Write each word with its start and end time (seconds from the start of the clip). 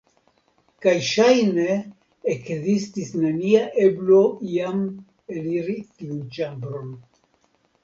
Kaj 0.85 0.93
ŝajne 1.09 1.75
ekzistis 2.33 3.13
nenia 3.25 3.61
eblo 3.85 4.23
iam 4.55 4.83
eliri 5.37 5.79
tiun 5.93 6.27
ĉambron. 6.39 6.93